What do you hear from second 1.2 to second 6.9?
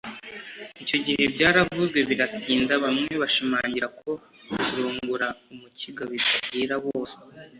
byaravuzwe biratinda bamwe bashimangira ko ‘kurongora umukiga bidahira